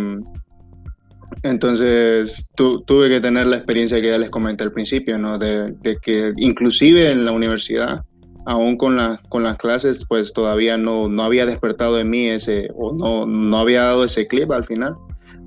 [1.43, 5.37] entonces tu- tuve que tener la experiencia que ya les comenté al principio, ¿no?
[5.37, 7.99] De, de que inclusive en la universidad,
[8.45, 12.69] aún con, la- con las clases, pues todavía no, no había despertado en mí ese,
[12.75, 14.95] o no, no había dado ese clip al final,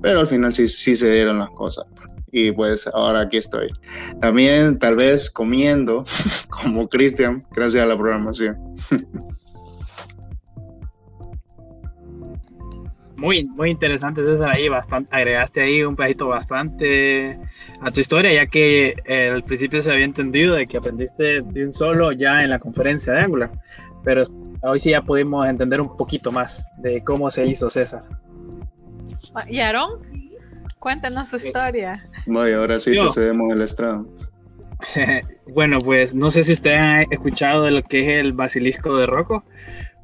[0.01, 1.85] pero al final sí, sí se dieron las cosas.
[2.31, 3.69] Y pues ahora aquí estoy.
[4.19, 6.03] También tal vez comiendo
[6.49, 8.57] como Cristian, gracias a la programación.
[13.15, 17.39] Muy, muy interesante César ahí, bastante, agregaste ahí un pedacito bastante
[17.83, 21.65] a tu historia, ya que eh, al principio se había entendido de que aprendiste de
[21.65, 23.51] un solo ya en la conferencia de Angular,
[24.03, 24.23] pero
[24.61, 28.03] hoy sí ya pudimos entender un poquito más de cómo se hizo César.
[29.47, 29.99] ¿Y Aarón?
[30.79, 32.09] Cuéntenos su historia.
[32.27, 33.07] Ahora sí Yo.
[33.07, 34.05] te cedemos el estrado.
[35.47, 39.05] bueno, pues no sé si ustedes han escuchado de lo que es el basilisco de
[39.05, 39.43] Rocco.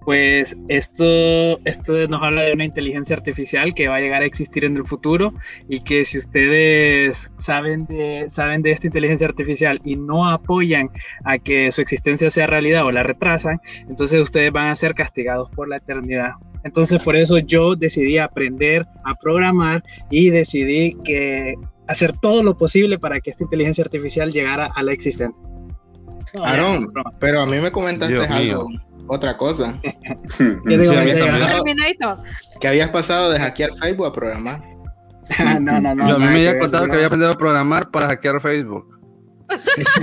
[0.10, 4.66] Pues esto, esto nos habla de una inteligencia artificial que va a llegar a existir
[4.66, 5.36] en el futuro
[5.68, 10.90] y que si ustedes saben de, saben de esta inteligencia artificial y no apoyan
[11.26, 15.48] a que su existencia sea realidad o la retrasan, entonces ustedes van a ser castigados
[15.52, 16.32] por la eternidad.
[16.64, 21.54] Entonces por eso yo decidí aprender a programar y decidí que
[21.88, 25.46] hacer todo lo posible para que esta inteligencia artificial llegara a la existencia.
[26.36, 26.44] No,
[26.92, 27.12] broma.
[27.20, 28.70] pero a mí me comentaste Dios algo,
[29.10, 29.74] otra cosa,
[30.38, 32.18] ¿Qué Mm, digo?
[32.62, 34.62] Que habías pasado de hackear Facebook a programar.
[35.60, 36.08] no, no, no.
[36.08, 38.86] Yo a mí me había contado que había aprendido a programar para hackear Facebook.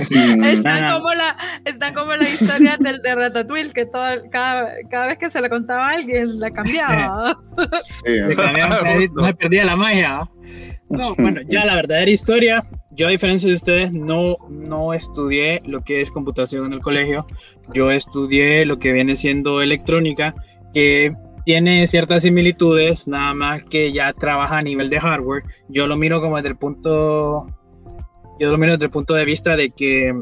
[0.09, 5.07] Mm, Están como la, están como la historia del de Ratatouille, que todo, cada, cada
[5.07, 7.37] vez que se la contaba a alguien, la cambiaba.
[7.85, 9.21] sí, Le cambiaban, Justo.
[9.21, 10.19] no se perdía la magia.
[10.89, 12.63] No, bueno, ya la verdadera historia,
[12.97, 17.27] yo a diferencia de ustedes no, no estudié lo que es computación en el colegio,
[17.71, 20.33] yo estudié lo que viene siendo electrónica,
[20.73, 25.43] que tiene ciertas similitudes, nada más que ya trabaja a nivel de hardware.
[25.69, 27.47] Yo lo miro como desde el punto,
[28.39, 30.13] yo lo miro desde el punto de vista de que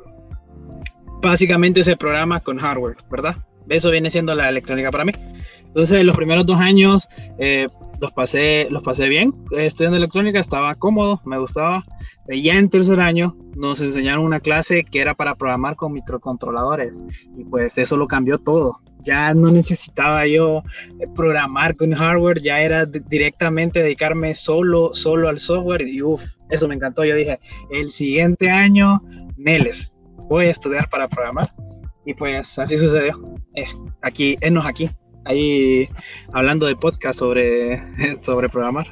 [1.22, 3.38] básicamente se programa con hardware, ¿verdad?
[3.70, 5.14] Eso viene siendo la electrónica para mí.
[5.66, 7.08] Entonces, los primeros dos años
[7.40, 11.84] eh, los pasé, los pasé bien eh, estudiando electrónica, estaba cómodo, me gustaba.
[12.28, 17.00] Eh, ya en tercer año nos enseñaron una clase que era para programar con microcontroladores
[17.38, 18.80] y pues eso lo cambió todo.
[19.04, 20.64] Ya no necesitaba yo
[21.00, 26.24] eh, programar con hardware, ya era di- directamente dedicarme solo, solo al software y uff,
[26.50, 27.06] eso me encantó.
[27.06, 27.40] Yo dije,
[27.72, 29.02] el siguiente año,
[29.38, 29.94] Neles,
[30.28, 31.54] voy a estudiar para programar
[32.06, 33.20] y pues así sucedió.
[33.56, 33.66] Eh,
[34.02, 34.90] aquí, enos aquí,
[35.26, 35.90] ahí
[36.34, 37.82] hablando de podcast sobre,
[38.22, 38.88] sobre programar.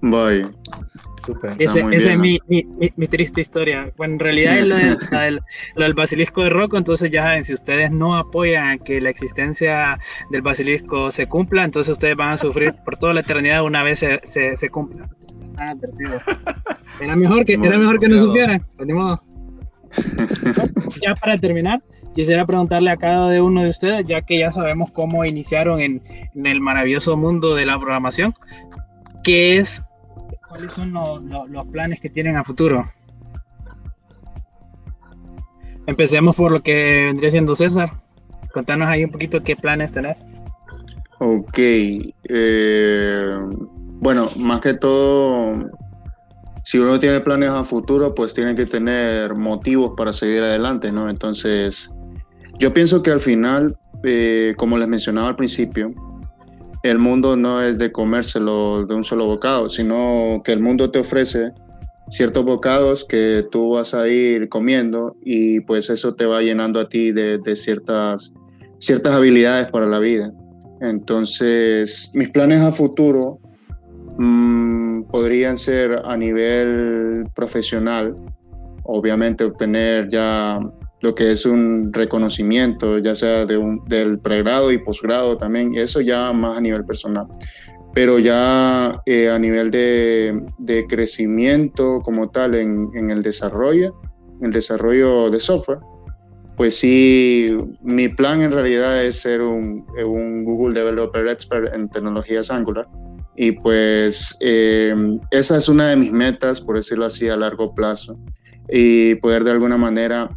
[0.00, 0.42] Voy.
[0.42, 3.92] Muy esa bien, es mi, mi, mi- mi triste historia.
[3.96, 5.40] Bueno, en realidad es lo, del- la del,
[5.76, 9.98] lo del basilisco de Rocco, entonces ya saben, si ustedes no apoyan que la existencia
[10.30, 14.00] del basilisco se cumpla, entonces ustedes van a sufrir por toda la eternidad una vez
[14.00, 15.08] se, se, se cumpla.
[15.50, 16.22] Están advertidos.
[17.00, 19.22] Era mejor que, era mejor que no supieran, pues ni modo.
[21.00, 21.80] Ya para terminar,
[22.14, 26.02] quisiera preguntarle a cada uno de ustedes, ya que ya sabemos cómo iniciaron en,
[26.34, 28.34] el maravilloso mundo de la programación,
[29.22, 29.82] ¿qué es,
[30.48, 32.90] cuáles son los, planes que tienen a futuro?
[35.86, 37.90] Empecemos por lo que vendría siendo César.
[38.52, 40.26] Contanos ahí un poquito qué planes tenés.
[41.18, 41.58] Ok.
[41.58, 43.38] Eh,
[44.00, 45.70] bueno, más que todo,
[46.64, 51.08] si uno tiene planes a futuro, pues tiene que tener motivos para seguir adelante, ¿no?
[51.08, 51.92] Entonces,
[52.62, 55.92] yo pienso que al final, eh, como les mencionaba al principio,
[56.84, 61.00] el mundo no es de comérselo de un solo bocado, sino que el mundo te
[61.00, 61.50] ofrece
[62.08, 66.88] ciertos bocados que tú vas a ir comiendo y pues eso te va llenando a
[66.88, 68.32] ti de, ciertas,
[68.78, 70.32] ciertas habilidades para la vida.
[70.80, 73.40] Entonces, mis planes a futuro
[74.18, 78.14] Mm, podrían ser a nivel profesional,
[78.84, 80.60] obviamente obtener ya
[81.02, 86.00] lo que es un reconocimiento, ya sea de un, del pregrado y posgrado también, eso
[86.00, 87.26] ya más a nivel personal.
[87.94, 94.00] Pero ya eh, a nivel de, de, crecimiento como tal en, en el desarrollo,
[94.40, 95.80] el desarrollo de software,
[96.56, 102.50] pues sí, mi plan en realidad es ser un, un Google Developer Expert en tecnologías
[102.50, 102.86] Angular
[103.36, 104.94] y pues eh,
[105.30, 108.18] esa es una de mis metas, por decirlo así, a largo plazo.
[108.68, 110.30] Y poder de alguna manera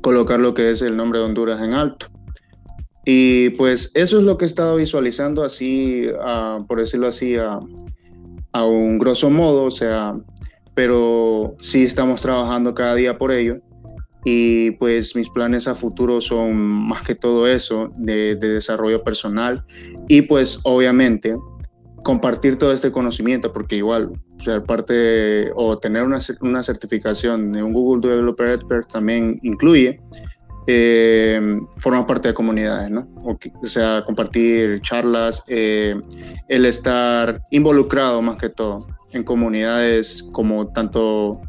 [0.00, 2.06] colocar lo que es el nombre de Honduras en alto.
[3.04, 6.06] Y pues eso es lo que he estado visualizando así,
[6.66, 7.60] por decirlo así, a,
[8.52, 10.16] a, un grosso modo, o sea,
[10.74, 13.58] pero sí estamos trabajando cada día por ello.
[14.24, 19.62] Y pues mis planes a futuro son más que todo eso, de desarrollo personal.
[20.08, 21.36] Y pues obviamente
[22.04, 27.72] compartir todo este conocimiento, porque igual ser parte o tener una, una, certificación de un
[27.72, 30.00] Google Developer Expert también incluye
[30.66, 33.08] eh, formar parte de comunidades, ¿no?
[33.24, 35.94] O, sea, compartir charlas, eh,
[36.48, 41.40] el estar involucrado más que todo en comunidades como tanto,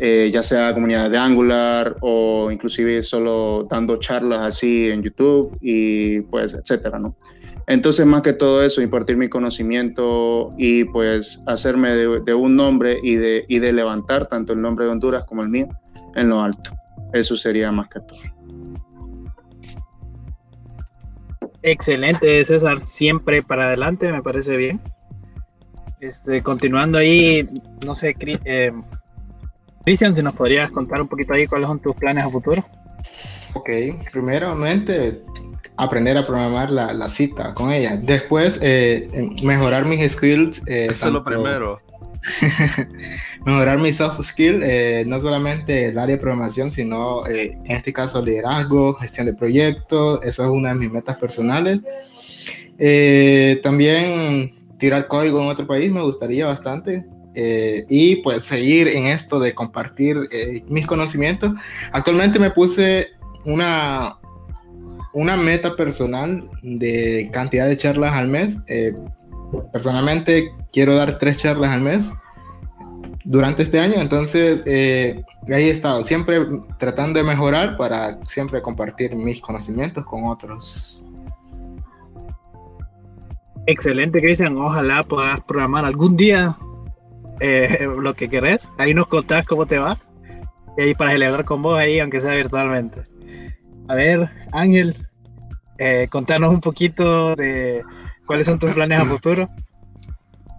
[0.00, 6.20] eh, ya sea comunidades de Angular o inclusive solo dando charlas así en YouTube y
[6.22, 7.16] pues, etcétera, ¿no?
[7.66, 13.14] Entonces, más que todo eso, impartir mi conocimiento y pues hacerme de, un nombre y
[13.14, 15.68] de, y de levantar tanto el nombre de Honduras como el mío
[16.14, 16.72] en lo alto.
[17.12, 18.18] Eso sería más que todo.
[21.62, 22.86] Excelente, César.
[22.86, 24.80] Siempre para adelante, me parece bien.
[26.00, 27.48] Este, continuando ahí,
[27.82, 28.72] no sé, eh,
[29.84, 32.62] Cristian, si nos podrías contar un poquito ahí cuáles son tus planes a futuro.
[33.54, 33.70] Ok,
[34.12, 35.22] primeramente
[35.76, 37.98] aprender a programar la, la cita con ella.
[38.00, 40.62] Después, eh, mejorar mis skills.
[40.66, 41.80] Eh, Eso es lo primero.
[43.44, 48.24] mejorar mis soft skills, eh, no solamente el área de programación, sino en este caso
[48.24, 50.20] liderazgo, gestión de proyectos.
[50.22, 51.82] Eso es una de mis metas personales.
[53.62, 57.04] también tirar código en otro país me gustaría bastante.
[57.34, 60.16] y pues seguir en esto de compartir
[60.68, 61.52] mis conocimientos.
[61.92, 63.08] Actualmente me puse
[63.44, 64.16] una,
[65.14, 68.58] una meta personal de cantidad de charlas al mes.
[68.66, 68.94] Eh,
[69.72, 72.12] personalmente quiero dar tres charlas al mes
[73.24, 76.46] durante este año, entonces eh, ahí he estado, siempre
[76.78, 81.06] tratando de mejorar para siempre compartir mis conocimientos con otros.
[83.66, 84.58] Excelente, Cristian.
[84.58, 86.58] Ojalá puedas programar algún día
[87.40, 88.60] eh, lo que querés.
[88.76, 89.98] Ahí nos contás cómo te va.
[90.76, 93.04] Y ahí para celebrar con vos ahí, aunque sea virtualmente.
[93.88, 94.96] A ver, Ángel,
[95.78, 97.82] eh, contanos un poquito de
[98.26, 99.48] cuáles son tus planes a futuro.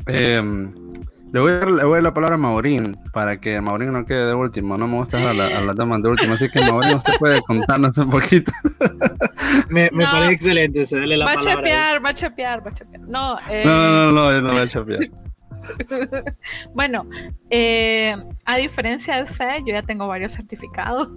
[0.07, 0.71] Em,
[1.31, 4.05] le, voy a dar, le, voy a la palabra a Maurín para que Maurín no
[4.05, 4.77] quede de último.
[4.77, 7.41] No me gusta a la, a la dama de último, así que Maurín, usted puede
[7.41, 8.51] contarnos un poquito.
[9.69, 11.55] me, me parece excelente, se dale la va palabra.
[11.55, 13.01] Va a chapear, va a chapear, va a chapear.
[13.07, 13.63] No, eh...
[13.65, 14.99] no, no, no, no, yo no voy a chapear.
[16.73, 17.07] bueno,
[17.49, 21.07] eh, a diferencia de usted, yo ya tengo varios certificados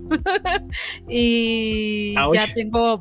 [1.08, 3.00] y ya tengo.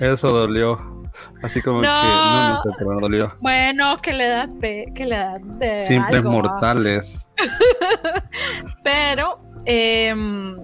[0.00, 0.96] Eso dolió.
[1.42, 3.36] Así como que no, no sé, pero dolió.
[3.40, 7.28] Bueno, que le da que le da de simples mortales.
[8.82, 10.58] pero em,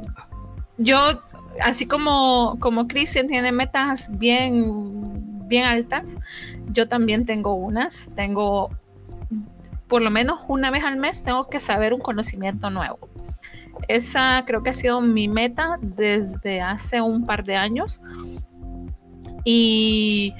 [0.79, 1.23] yo,
[1.61, 6.05] así como como Cristian tiene metas bien bien altas,
[6.69, 8.11] yo también tengo unas.
[8.15, 8.71] Tengo
[9.93, 13.11] por lo menos una vez al mes tengo que saber un conocimiento nuevo.
[13.89, 18.01] Esa creo que ha sido mi meta desde hace un par de años.
[19.45, 20.35] Y,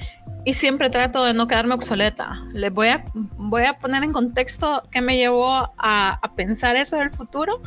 [0.53, 2.33] siempre trato de no quedarme obsoleta.
[2.53, 7.11] Les voy a, voy a poner en contexto qué me llevó a, pensar eso del
[7.11, 7.61] futuro.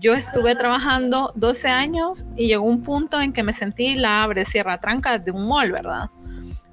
[0.00, 4.46] yo estuve trabajando 12 años y llegó un punto en que me sentí la abre
[4.46, 6.08] cierra tranca de un mall, ¿verdad?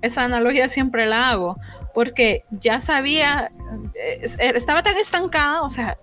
[0.06, 1.58] Esa analogía siempre la hago
[1.94, 3.52] porque ya sabía,
[3.96, 5.98] eh, estaba tan estancada, o sea,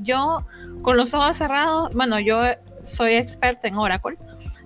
[0.00, 0.44] yo
[0.82, 2.42] con los ojos cerrados, bueno, yo
[2.82, 4.16] soy experta en Oracle,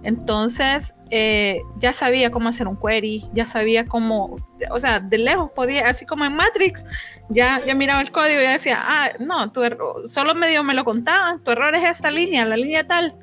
[0.05, 4.39] entonces eh, ya sabía cómo hacer un query, ya sabía cómo,
[4.71, 6.85] o sea, de lejos podía, así como en Matrix,
[7.29, 9.63] ya, ya miraba el código y decía, ah, no, tu
[10.07, 13.15] solo medio me lo contaban, tu error es esta línea, la línea tal.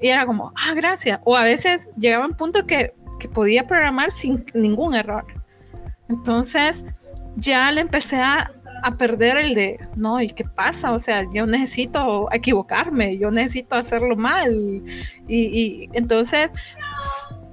[0.00, 1.20] Y era como, ah, gracias.
[1.24, 5.24] O a veces llegaba un punto que, que podía programar sin ningún error.
[6.08, 6.84] Entonces
[7.36, 8.50] ya le empecé a,
[8.82, 10.92] a perder el de, no, ¿y qué pasa?
[10.92, 14.82] O sea, yo necesito equivocarme, yo necesito hacerlo mal.
[15.28, 16.50] Y, entonces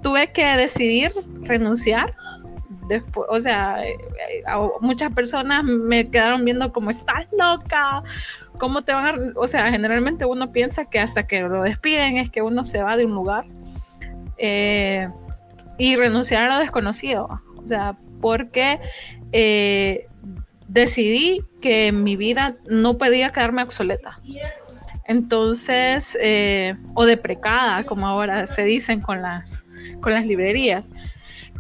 [0.02, 2.16] tuve que decidir renunciar.
[2.88, 3.96] Después, o sea, eh,
[4.82, 8.02] muchas personas me quedaron viendo como estás loca,
[8.58, 9.18] ¿cómo te van a...?
[9.36, 12.98] O sea, generalmente uno piensa que hasta que lo despiden es que uno se va
[12.98, 13.46] de un lugar.
[14.40, 15.08] Eh,
[15.80, 17.42] y renunciar a lo desconocido.
[17.56, 18.80] O sea, porque
[19.32, 20.06] eh,
[20.68, 24.20] decidí que mi vida no podía quedarme obsoleta.
[25.06, 29.66] Entonces, eh, o deprecada, como ahora se dicen con las,
[30.02, 30.92] con las librerías.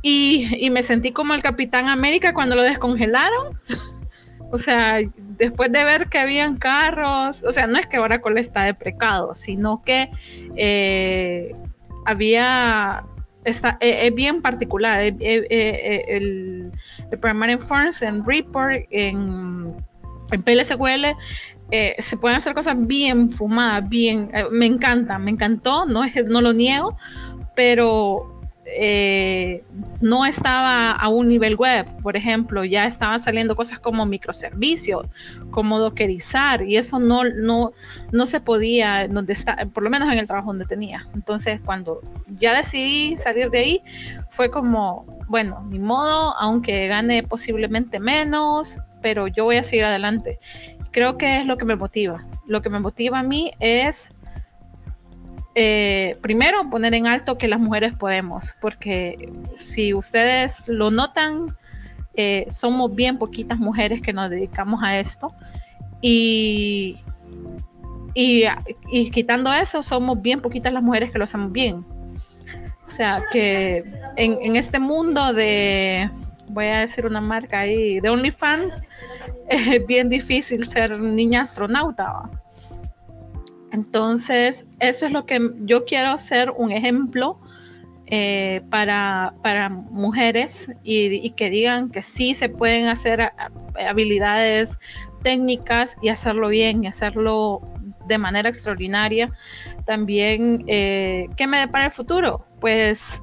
[0.02, 3.60] Y, me sentí como el Capitán América cuando lo descongelaron.
[4.52, 5.00] o sea,
[5.38, 9.82] después de ver que habían carros, o sea, no es que Oracle está deprecado, sino
[9.84, 10.12] que
[10.56, 11.54] eh,
[12.06, 13.04] había
[13.44, 15.02] está, eh, es, bien particular.
[15.02, 16.72] Eh, eh, el,
[17.10, 19.68] programar en Forms, en Report, en,
[20.32, 21.06] en PLSQL,
[22.00, 26.54] se pueden hacer cosas bien fumadas, bien, me encanta, me encantó, no, es, no lo
[26.54, 26.98] niego,
[27.56, 28.39] pero
[28.72, 29.64] eh,
[30.02, 35.06] no estaba a un nivel web, por ejemplo, ya estaban saliendo cosas como microservicios,
[35.52, 37.74] como dockerizar, y eso no, no,
[38.12, 41.08] no se podía, donde está, por lo menos en el trabajo donde tenía.
[41.14, 43.82] Entonces, cuando ya decidí salir de ahí,
[44.30, 50.40] fue como, bueno, ni modo, aunque gane posiblemente menos, pero yo voy a seguir adelante.
[50.92, 52.22] Creo que es lo que me motiva.
[52.48, 54.14] Lo que me motiva a mí es
[55.62, 61.54] eh, primero poner en alto que las mujeres podemos, porque si ustedes lo notan,
[62.14, 65.34] eh, somos bien poquitas mujeres que nos dedicamos a esto
[66.02, 67.00] y,
[68.14, 71.86] y, quitando eso, somos bien poquitas las mujeres que lo hacemos bien.
[72.88, 73.84] O sea que
[74.16, 76.10] en, este mundo de,
[76.48, 78.82] voy a decir una marca ahí, de OnlyFans,
[79.50, 82.30] es bien difícil ser niña astronauta.
[83.72, 87.40] Entonces, eso es lo que yo quiero ser un ejemplo
[88.08, 93.32] eh, para, mujeres y, que digan que sí se pueden hacer
[93.88, 94.80] habilidades
[95.22, 97.62] técnicas y hacerlo bien y hacerlo
[98.08, 99.32] de manera extraordinaria.
[99.86, 102.48] También, eh, ¿qué me depara el futuro?
[102.60, 103.22] Pues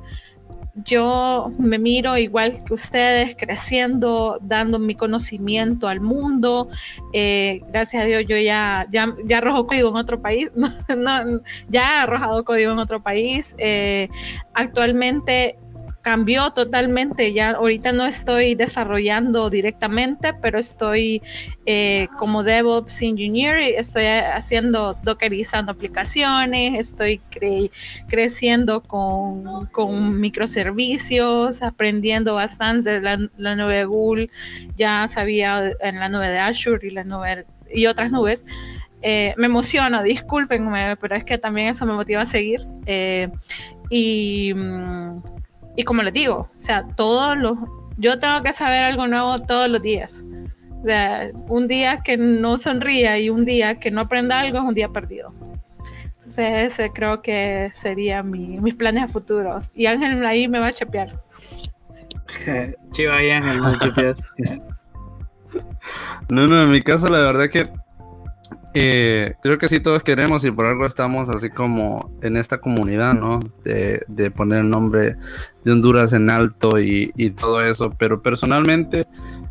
[0.84, 6.68] yo me miro igual que ustedes, creciendo, dando mi conocimiento al mundo.
[7.12, 10.50] Eh, gracias a Dios yo ya, ya, ya arrojo código en otro país,
[11.68, 13.54] ya he arrojado código en otro país.
[13.58, 14.08] Eh,
[14.52, 15.58] actualmente
[16.06, 17.32] cambió totalmente.
[17.32, 21.20] Ya ahorita no estoy desarrollando directamente, pero estoy
[21.66, 27.20] eh, como DevOps Engineer, estoy haciendo, dockerizando aplicaciones, estoy
[28.08, 34.30] creciendo con, microservicios, aprendiendo bastante la, la nube de Google,
[34.76, 38.44] ya sabía en la nube de Azure y la nube y otras nubes.
[39.02, 42.60] Eh, me emociono, discúlpenme, pero es que también eso me motiva a seguir.
[42.86, 43.28] Eh,
[43.90, 45.35] y mm,
[45.76, 47.56] y como les digo, o sea, todos los,
[47.98, 50.24] yo tengo que saber algo nuevo todos los días.
[50.80, 54.64] O sea, un día que no sonría y un día que no aprenda algo es
[54.64, 55.32] un día perdido.
[56.04, 59.70] Entonces ese creo que sería mi, mis planes a futuros.
[59.74, 61.20] Y Ángel ahí me va a chapear.
[62.92, 64.16] Chiva y Ángel me va a chapear.
[66.28, 67.70] No, no, en mi caso la verdad que
[68.78, 73.14] eh, creo que sí todos queremos y por algo estamos así como en esta comunidad,
[73.14, 73.40] ¿no?
[73.64, 75.16] De, poner el nombre
[75.64, 79.06] de Honduras en alto y, todo eso, pero personalmente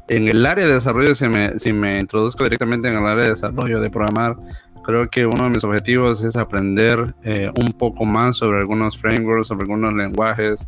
[0.09, 3.30] en el área de desarrollo, si me, si me introduzco directamente en el área de
[3.32, 4.38] desarrollo, de programar,
[4.84, 9.47] creo que uno de mis objetivos es aprender eh, un poco más sobre algunos frameworks,
[9.47, 10.67] sobre algunos lenguajes.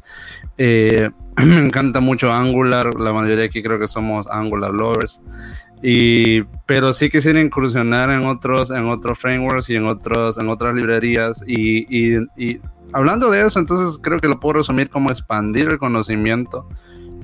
[0.58, 1.12] Eh,
[1.46, 5.22] me encanta mucho Angular, la mayoría aquí creo que somos Angular lovers.
[5.82, 10.74] Y, pero sí quisiera incursionar en otros, en otros frameworks y en, otros, en otras
[10.74, 11.44] librerías.
[11.46, 12.60] Y, y,
[12.94, 16.68] hablando de eso, entonces creo que lo puedo resumir como expandir el conocimiento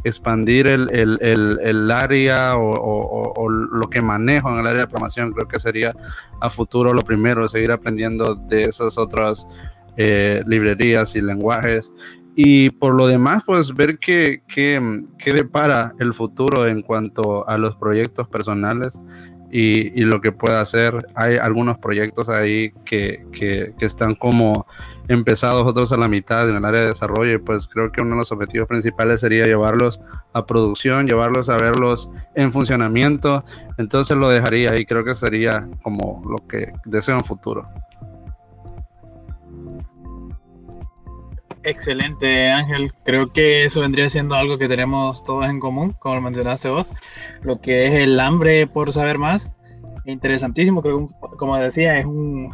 [0.04, 5.48] expandir el, el, el, área o, lo que manejo en el área de programación, creo
[5.48, 5.96] que sería
[6.42, 9.48] a futuro lo primero, seguir aprendiendo de esas otras
[9.96, 11.92] eh, librerías y lenguajes.
[12.36, 17.58] Y por lo demás, pues ver qué, qué, qué depara el futuro en cuanto a
[17.58, 19.00] los proyectos personales
[19.56, 21.08] y, lo que pueda hacer.
[21.14, 24.66] Hay algunos proyectos ahí que, que, están como
[25.08, 28.12] empezados, otros a la mitad en el área de desarrollo y pues creo que uno
[28.12, 30.02] de los objetivos principales sería llevarlos
[30.34, 33.46] a producción, llevarlos a verlos en funcionamiento.
[33.78, 37.64] Entonces lo dejaría ahí, creo que sería como lo que deseo en futuro.
[41.64, 42.92] Excelente, Ángel.
[43.06, 46.86] Creo que eso vendría siendo algo que tenemos todos en común, como lo mencionaste vos,
[47.42, 49.52] lo que es el hambre por saber más.
[50.06, 52.54] Interesantísimo, creo que, como decía, es un,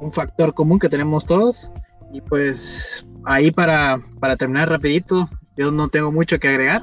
[0.00, 1.70] un factor común que tenemos todos.
[2.12, 6.82] Y pues ahí para, para terminar rapidito, yo no tengo mucho que agregar.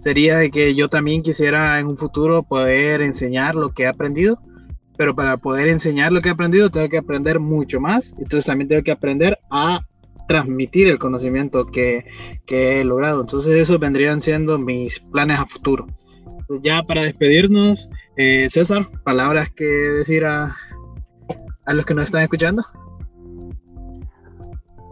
[0.00, 4.40] Sería que yo también quisiera en un futuro poder enseñar lo que he aprendido,
[4.98, 8.12] pero para poder enseñar lo que he aprendido tengo que aprender mucho más.
[8.18, 9.80] Entonces también tengo que aprender a
[10.30, 12.04] transmitir el conocimiento que,
[12.46, 13.20] he logrado.
[13.20, 15.88] Entonces, esos vendrían siendo mis planes a futuro.
[16.62, 20.54] ya para despedirnos, eh, César, palabras que decir a,
[21.66, 22.64] a los que nos están escuchando.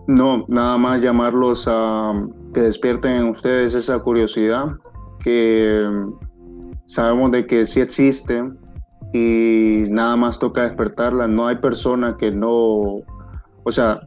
[0.08, 2.14] No, nada más llamarlos a
[2.52, 4.72] que despierten en ustedes esa curiosidad,
[5.20, 5.88] que
[6.86, 8.42] sabemos de que sí existe
[9.12, 11.28] y nada más toca despertarla.
[11.28, 12.50] No hay persona que no,
[13.62, 14.00] o sea,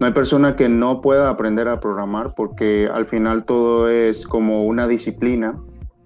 [0.00, 4.64] no hay persona que no pueda aprender a programar porque al final todo es como
[4.64, 5.56] una disciplina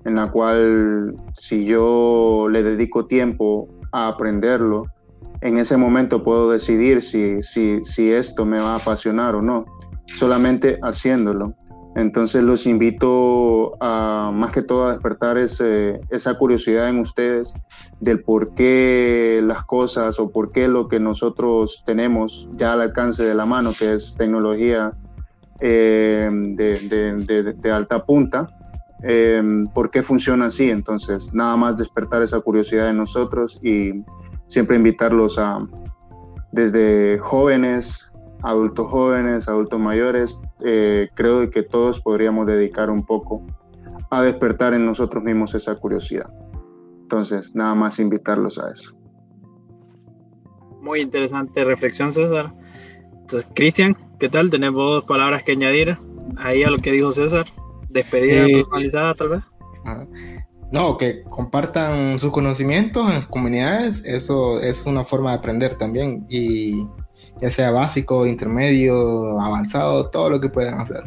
[0.05, 4.85] en la cual si yo le dedico tiempo a aprenderlo,
[5.41, 9.65] en ese momento puedo decidir si, si, si esto me va a apasionar o no,
[10.07, 11.55] solamente haciéndolo.
[11.99, 17.53] Entonces los invito a más que todo a despertar esa curiosidad en ustedes
[17.99, 23.25] del por qué las cosas o por qué lo que nosotros tenemos ya al alcance
[23.25, 24.93] de la mano, que es tecnología
[25.59, 28.49] eh, de, alta punta,
[29.03, 29.43] eh,
[29.75, 30.71] por qué funciona así.
[30.71, 34.05] Entonces nada más despertar esa curiosidad en nosotros y
[34.47, 35.67] siempre invitarlos a
[36.53, 38.09] desde jóvenes
[38.43, 43.43] adultos jóvenes, adultos mayores, eh, creo que todos podríamos dedicar un poco
[44.11, 46.31] a despertar en nosotros mismos esa curiosidad.
[47.03, 48.95] Entonces, nada más invitarlos a eso.
[50.81, 52.53] Muy interesante reflexión, César.
[53.13, 54.51] Entonces, Cristian, ¿qué tal?
[54.51, 55.99] ¿Tenemos palabras que añadir
[56.37, 57.47] ahí a lo que dijo César?
[57.91, 59.41] Despedida eh, personalizada, tal vez.
[60.71, 66.27] No, que compartan sus conocimientos en las comunidades, eso es una forma de aprender también.
[66.29, 66.87] Y
[67.41, 71.05] ya sea básico, intermedio, avanzado, todo lo que puedan hacer.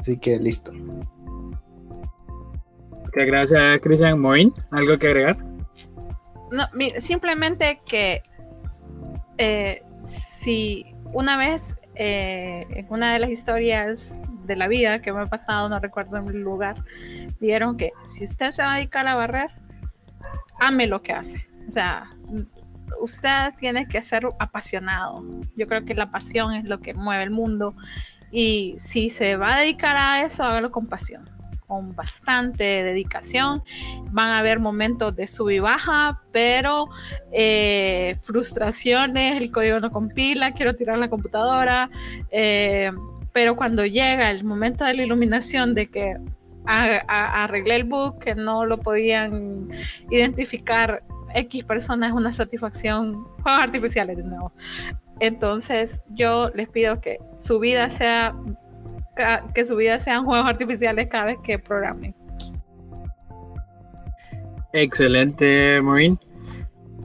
[0.00, 0.72] Así que listo.
[0.72, 1.58] Muchas
[3.26, 4.52] gracias, Cristian Moin.
[4.70, 5.36] ¿Algo que agregar?
[6.50, 6.68] No,
[6.98, 8.22] simplemente que
[9.38, 15.20] eh, si una vez eh, en una de las historias de la vida que me
[15.20, 16.84] ha pasado, no recuerdo en el lugar,
[17.40, 19.50] dijeron que si usted se va a dedicar a barrer,
[20.60, 21.46] ame lo que hace.
[21.68, 22.10] O sea,
[23.00, 25.24] usted tiene que ser apasionado.
[25.56, 27.74] Yo creo que la pasión es lo que mueve el mundo.
[28.30, 31.28] Y si se va a dedicar a eso, hágalo con pasión,
[31.66, 33.62] con bastante dedicación.
[34.10, 36.88] Van a haber momentos de sub y baja, pero
[37.30, 41.90] eh, frustraciones, el código no compila, quiero tirar la computadora.
[42.30, 42.90] Eh,
[43.32, 46.16] pero cuando llega el momento de la iluminación de que
[46.64, 49.68] arreglé el bug, que no lo podían
[50.10, 51.02] identificar
[51.34, 54.52] X personas es una satisfacción, juegos artificiales de nuevo.
[55.20, 58.34] Entonces yo les pido que su vida sea,
[59.54, 62.14] que su vida sean juegos artificiales cada vez que programen.
[64.72, 66.18] Excelente, Maureen.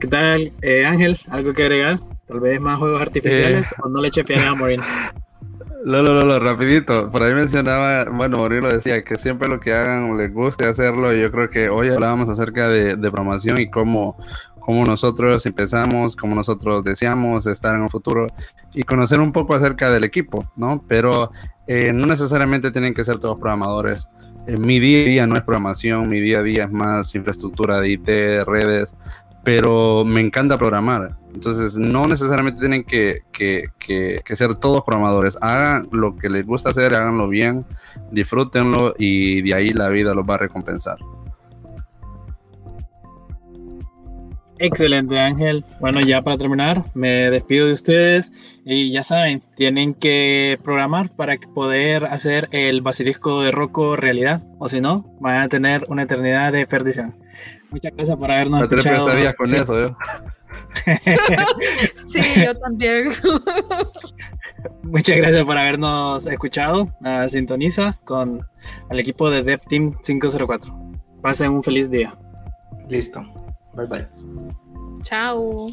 [0.00, 1.18] ¿Qué tal, eh, Ángel?
[1.28, 1.98] ¿Algo que agregar?
[2.26, 3.74] Tal vez más juegos artificiales eh.
[3.82, 4.80] o no le eche a Maureen.
[5.84, 7.10] No, no, no, rapidito.
[7.10, 11.14] Por ahí mencionaba, bueno, Maureen lo decía, que siempre lo que hagan les guste hacerlo.
[11.14, 14.16] Y yo creo que hoy hablábamos acerca de, de promoción y cómo,
[14.68, 18.26] cómo nosotros empezamos, cómo nosotros deseamos estar en un futuro
[18.74, 20.84] y conocer un poco acerca del equipo, ¿no?
[20.86, 21.30] Pero
[21.66, 24.08] eh, no necesariamente tienen que ser todos programadores.
[24.46, 27.80] Eh, mi día a día no es programación, mi día a día es más infraestructura
[27.80, 28.08] de IT,
[28.46, 28.96] redes,
[29.44, 31.16] pero me encanta programar.
[31.34, 33.22] Entonces, no necesariamente tienen que,
[34.34, 35.38] ser todos programadores.
[35.40, 37.64] Hagan lo que les gusta hacer, háganlo bien,
[38.10, 40.98] disfrútenlo y de ahí la vida los va a recompensar.
[44.60, 45.64] Excelente, Ángel.
[45.80, 48.32] Bueno, ya para terminar, me despido de ustedes
[48.64, 54.68] y ya saben, tienen que programar para poder hacer el basilisco de Rocco realidad, o
[54.68, 57.14] si no, van a tener una eternidad de perdición.
[57.70, 59.36] Muchas gracias por habernos no te escuchado.
[59.36, 59.96] con eso, yo.
[61.94, 63.10] sí, yo también.
[64.82, 66.88] Muchas gracias por habernos escuchado.
[67.04, 68.46] Ah, sintoniza con
[68.90, 70.74] el equipo de Dev Team 504.
[71.22, 72.16] Pasen un feliz día.
[72.88, 73.22] Listo.
[73.74, 74.08] Bye bye.
[75.02, 75.68] Chao.